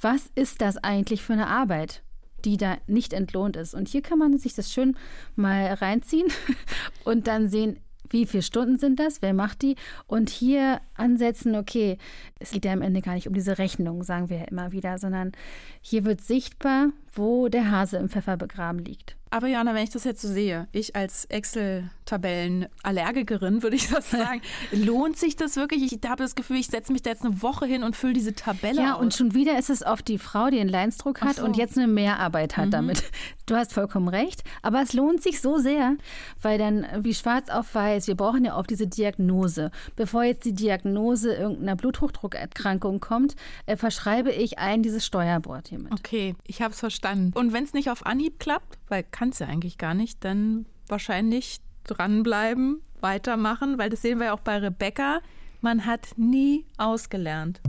[0.02, 2.04] Was ist das eigentlich für eine Arbeit,
[2.44, 3.74] die da nicht entlohnt ist?
[3.74, 4.98] Und hier kann man sich das schön
[5.38, 6.28] mal reinziehen
[7.06, 7.80] und dann sehen,
[8.10, 9.78] wie viele Stunden sind das, wer macht die
[10.08, 11.98] und hier ansetzen, okay,
[12.40, 14.98] es geht ja am Ende gar nicht um diese Rechnung, sagen wir ja immer wieder,
[14.98, 15.32] sondern
[15.80, 19.16] hier wird sichtbar, wo der Hase im Pfeffer begraben liegt.
[19.34, 24.44] Aber Jana, wenn ich das jetzt so sehe, ich als Excel-Tabellen-Allergikerin würde ich das sagen,
[24.72, 25.92] lohnt sich das wirklich?
[25.92, 28.36] Ich habe das Gefühl, ich setze mich da jetzt eine Woche hin und fülle diese
[28.36, 29.00] Tabelle ja, aus.
[29.00, 31.46] Ja, und schon wieder ist es oft die Frau, die einen Leinsdruck hat so.
[31.46, 32.72] und jetzt eine Mehrarbeit hat mhm.
[32.72, 33.06] damit.
[33.46, 35.98] Du hast vollkommen recht, aber es lohnt sich so sehr,
[36.42, 39.70] weil dann wie schwarz auf weiß, wir brauchen ja oft diese Diagnose.
[39.98, 45.92] Bevor jetzt die Diagnose irgendeiner Bluthochdruckerkrankung kommt, äh, verschreibe ich ein dieses Steuerbord hiermit.
[45.92, 47.03] Okay, ich habe es verstanden.
[47.36, 50.66] Und wenn es nicht auf Anhieb klappt, weil kann es ja eigentlich gar nicht, dann
[50.88, 55.22] wahrscheinlich dranbleiben, weitermachen, weil das sehen wir ja auch bei Rebecca.
[55.62, 57.62] Man hat nie ausgelernt.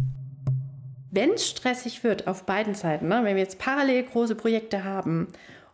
[1.11, 5.29] Wenn es stressig wird auf beiden Seiten, ne, wenn wir jetzt parallel große Projekte haben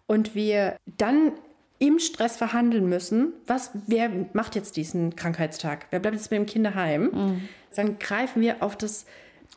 [0.06, 1.32] und wir dann
[1.78, 5.86] im Stress verhandeln müssen, was, wer macht jetzt diesen Krankheitstag?
[5.90, 7.10] Wer bleibt jetzt mit dem Kinderheim?
[7.12, 7.48] Mhm.
[7.74, 9.06] Dann greifen wir auf das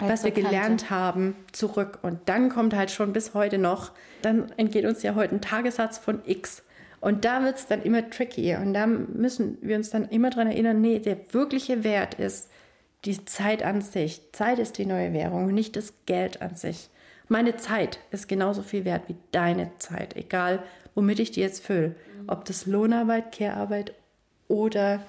[0.09, 1.99] was wir gelernt haben, zurück.
[2.01, 5.97] Und dann kommt halt schon bis heute noch, dann entgeht uns ja heute ein Tagessatz
[5.97, 6.63] von X.
[7.01, 8.55] Und da wird es dann immer tricky.
[8.55, 12.49] Und da müssen wir uns dann immer daran erinnern, nee, der wirkliche Wert ist
[13.05, 14.21] die Zeit an sich.
[14.31, 16.89] Zeit ist die neue Währung, nicht das Geld an sich.
[17.27, 20.63] Meine Zeit ist genauso viel wert wie deine Zeit, egal
[20.95, 21.95] womit ich die jetzt fülle.
[22.27, 23.93] Ob das Lohnarbeit, Care-Arbeit
[24.47, 25.01] oder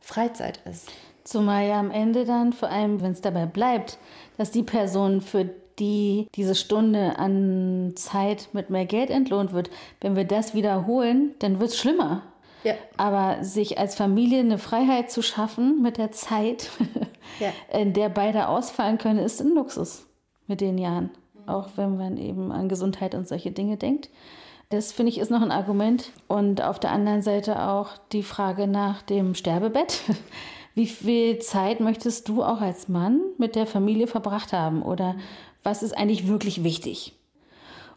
[0.00, 0.90] Freizeit ist.
[1.24, 3.98] Zumal ja am Ende dann, vor allem wenn es dabei bleibt,
[4.38, 10.16] dass die Person, für die diese Stunde an Zeit mit mehr Geld entlohnt wird, wenn
[10.16, 12.22] wir das wiederholen, dann wird es schlimmer.
[12.64, 12.74] Ja.
[12.96, 16.70] Aber sich als Familie eine Freiheit zu schaffen mit der Zeit,
[17.40, 17.52] ja.
[17.76, 20.06] in der beide ausfallen können, ist ein Luxus
[20.46, 21.10] mit den Jahren.
[21.46, 24.10] Auch wenn man eben an Gesundheit und solche Dinge denkt.
[24.68, 26.12] Das finde ich ist noch ein Argument.
[26.28, 30.00] Und auf der anderen Seite auch die Frage nach dem Sterbebett.
[30.74, 34.82] Wie viel Zeit möchtest du auch als Mann mit der Familie verbracht haben?
[34.82, 35.16] Oder
[35.62, 37.14] was ist eigentlich wirklich wichtig?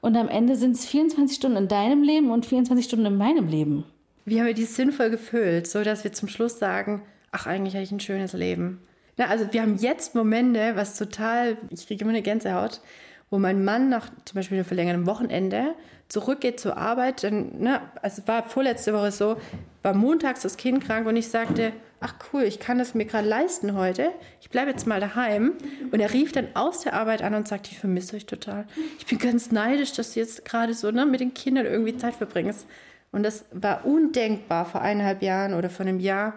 [0.02, 3.48] Und am Ende sind es 24 Stunden in deinem Leben und 24 Stunden in meinem
[3.48, 3.86] Leben.
[4.26, 7.84] Wie haben wir die sinnvoll gefüllt, so dass wir zum Schluss sagen, ach, eigentlich hätte
[7.84, 8.82] ich ein schönes Leben.
[9.18, 12.82] Na, also wir haben jetzt Momente, was total, ich kriege immer eine Gänsehaut,
[13.30, 15.76] wo mein Mann nach zum Beispiel einem verlängerten Wochenende
[16.10, 17.24] zurückgeht zur Arbeit.
[17.24, 19.38] Dann, ne, also es war vorletzte Woche so,
[19.82, 21.72] war montags das Kind krank und ich sagte,
[22.06, 24.12] ach cool, ich kann das mir gerade leisten heute.
[24.39, 25.54] Ich bleibe jetzt mal daheim.
[25.91, 28.68] Und er rief dann aus der Arbeit an und sagte, ich vermisse euch total.
[29.00, 32.15] Ich bin ganz neidisch, dass du jetzt gerade so ne, mit den Kindern irgendwie Zeit
[32.15, 32.68] verbringst.
[33.12, 36.36] Und das war undenkbar vor eineinhalb Jahren oder vor einem Jahr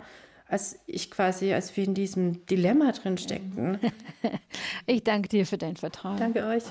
[0.51, 3.79] als ich quasi, als wir in diesem Dilemma drin steckten.
[4.87, 6.17] Ich danke dir für dein Vertrauen.
[6.17, 6.65] Danke euch.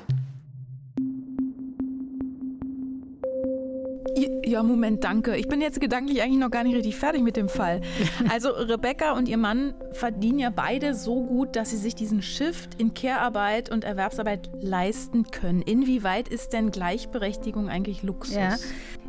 [4.46, 5.36] Ja, Moment, danke.
[5.36, 7.82] Ich bin jetzt gedanklich eigentlich noch gar nicht richtig fertig mit dem Fall.
[8.30, 12.80] Also Rebecca und ihr Mann verdienen ja beide so gut, dass sie sich diesen Shift
[12.80, 15.62] in Care-Arbeit und Erwerbsarbeit leisten können.
[15.62, 18.36] Inwieweit ist denn Gleichberechtigung eigentlich Luxus?
[18.36, 18.56] Ja.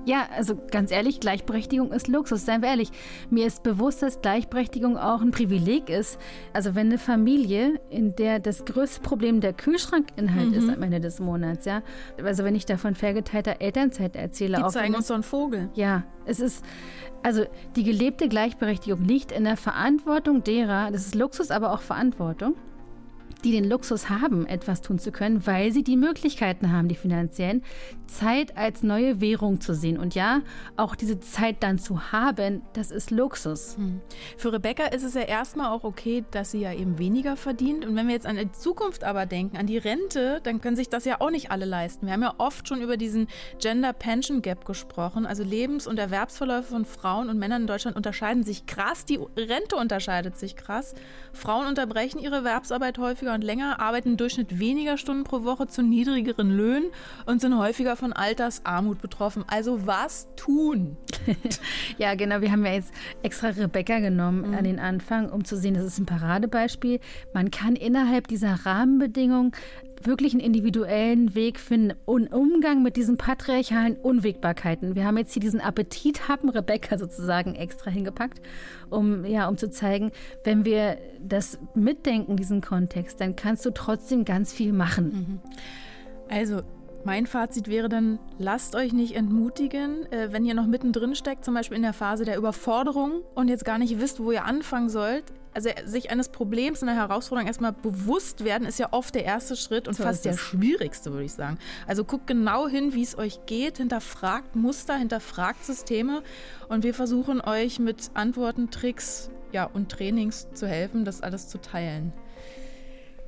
[0.08, 2.88] Ja, also ganz ehrlich, Gleichberechtigung ist Luxus, seien wir ehrlich.
[3.28, 6.18] Mir ist bewusst, dass Gleichberechtigung auch ein Privileg ist.
[6.54, 10.54] Also wenn eine Familie, in der das größte Problem der Kühlschrankinhalt mhm.
[10.54, 11.82] ist am Ende des Monats, ja.
[12.24, 14.62] Also wenn ich da von vergeteilter Elternzeit erzähle.
[14.64, 15.68] Die zeigen uns so einen Vogel.
[15.74, 16.64] Ja, es ist,
[17.22, 17.44] also
[17.76, 22.54] die gelebte Gleichberechtigung liegt in der Verantwortung derer, das ist Luxus, aber auch Verantwortung,
[23.44, 27.62] die den Luxus haben, etwas tun zu können, weil sie die Möglichkeiten haben, die finanziellen,
[28.06, 29.98] Zeit als neue Währung zu sehen.
[29.98, 30.40] Und ja,
[30.76, 33.76] auch diese Zeit dann zu haben, das ist Luxus.
[33.76, 34.00] Hm.
[34.36, 37.84] Für Rebecca ist es ja erstmal auch okay, dass sie ja eben weniger verdient.
[37.84, 40.88] Und wenn wir jetzt an die Zukunft aber denken, an die Rente, dann können sich
[40.88, 42.06] das ja auch nicht alle leisten.
[42.06, 43.28] Wir haben ja oft schon über diesen
[43.60, 45.26] Gender Pension Gap gesprochen.
[45.26, 49.04] Also Lebens- und Erwerbsverläufe von Frauen und Männern in Deutschland unterscheiden sich krass.
[49.04, 50.94] Die Rente unterscheidet sich krass.
[51.32, 55.82] Frauen unterbrechen ihre Erwerbsarbeit häufiger und länger, arbeiten im Durchschnitt weniger Stunden pro Woche zu
[55.82, 56.90] niedrigeren Löhnen
[57.26, 59.44] und sind häufiger von Altersarmut betroffen.
[59.46, 60.96] Also was tun?
[61.98, 62.40] ja, genau.
[62.40, 64.54] Wir haben ja jetzt extra Rebecca genommen mhm.
[64.54, 67.00] an den Anfang, um zu sehen, das ist ein Paradebeispiel.
[67.32, 69.52] Man kann innerhalb dieser Rahmenbedingungen
[70.06, 74.94] wirklich einen individuellen Weg finden und Umgang mit diesen patriarchalen Unwägbarkeiten.
[74.94, 78.40] Wir haben jetzt hier diesen Appetit haben Rebecca sozusagen extra hingepackt,
[78.90, 80.12] um ja, um zu zeigen,
[80.44, 85.06] wenn wir das mitdenken, diesen Kontext, dann kannst du trotzdem ganz viel machen.
[85.06, 85.40] Mhm.
[86.28, 86.62] Also
[87.04, 91.54] mein Fazit wäre dann, lasst euch nicht entmutigen, äh, wenn ihr noch mittendrin steckt, zum
[91.54, 95.24] Beispiel in der Phase der Überforderung und jetzt gar nicht wisst, wo ihr anfangen sollt.
[95.58, 99.88] Also sich eines Problems, einer Herausforderung erstmal bewusst werden, ist ja oft der erste Schritt
[99.88, 101.58] und so fast der schwierigste, würde ich sagen.
[101.88, 106.22] Also guckt genau hin, wie es euch geht, hinterfragt Muster, hinterfragt Systeme
[106.68, 111.58] und wir versuchen euch mit Antworten, Tricks ja, und Trainings zu helfen, das alles zu
[111.60, 112.12] teilen.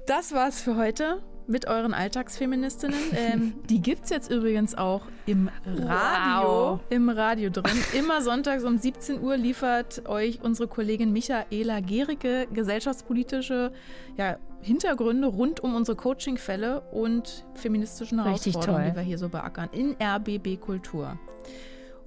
[0.06, 2.98] Das war's für heute mit euren Alltagsfeministinnen.
[3.12, 6.48] Ähm, die gibt es jetzt übrigens auch im Radio.
[6.48, 6.80] Wow.
[6.90, 7.76] Im Radio drin.
[7.92, 13.72] Immer sonntags um 17 Uhr liefert euch unsere Kollegin Michaela Gericke gesellschaftspolitische
[14.16, 19.96] ja, Hintergründe rund um unsere Coachingfälle und feministischen Herausforderungen, die wir hier so beackern, in
[20.00, 21.18] RBB Kultur.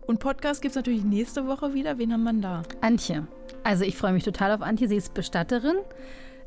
[0.06, 1.98] Und Podcast gibt es natürlich nächste Woche wieder.
[1.98, 2.64] Wen haben wir da?
[2.82, 3.28] Antje.
[3.64, 4.88] Also ich freue mich total auf Antje.
[4.88, 5.76] Sie ist Bestatterin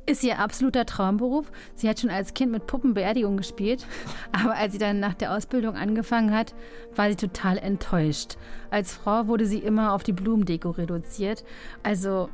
[0.06, 1.50] ist ihr absoluter Traumberuf.
[1.74, 3.86] Sie hat schon als Kind mit Puppenbeerdigung gespielt,
[4.32, 6.54] aber als sie dann nach der Ausbildung angefangen hat,
[6.94, 8.36] war sie total enttäuscht.
[8.70, 11.44] Als Frau wurde sie immer auf die Blumendeko reduziert.
[11.82, 12.28] Also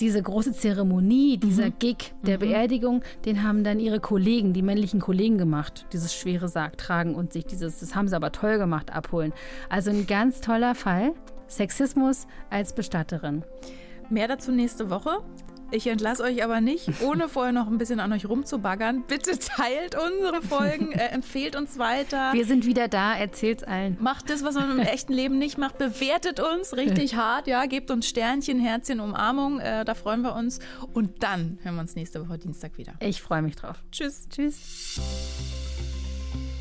[0.00, 1.74] diese große Zeremonie, dieser mhm.
[1.78, 2.40] Gig der mhm.
[2.40, 5.86] Beerdigung, den haben dann ihre Kollegen, die männlichen Kollegen gemacht.
[5.92, 9.32] Dieses schwere Sarg tragen und sich dieses, das haben sie aber toll gemacht, abholen.
[9.68, 11.12] Also ein ganz toller Fall.
[11.46, 13.44] Sexismus als Bestatterin.
[14.10, 15.18] Mehr dazu nächste Woche.
[15.70, 19.02] Ich entlasse euch aber nicht, ohne vorher noch ein bisschen an euch rumzubaggern.
[19.08, 22.32] Bitte teilt unsere Folgen, äh, empfehlt uns weiter.
[22.32, 23.96] Wir sind wieder da, erzählt's allen.
[24.00, 25.78] Macht das, was man im echten Leben nicht macht.
[25.78, 27.66] Bewertet uns richtig hart, ja.
[27.66, 29.58] Gebt uns Sternchen, Herzchen, Umarmung.
[29.58, 30.60] Äh, da freuen wir uns.
[30.92, 32.92] Und dann hören wir uns nächste Woche Dienstag wieder.
[33.00, 33.82] Ich freue mich drauf.
[33.90, 34.28] Tschüss.
[34.28, 35.00] Tschüss.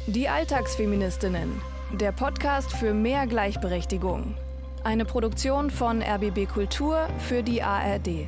[0.08, 1.62] Die Alltagsfeministinnen.
[2.00, 4.36] Der Podcast für mehr Gleichberechtigung.
[4.84, 8.28] Eine Produktion von RBB Kultur für die ARD.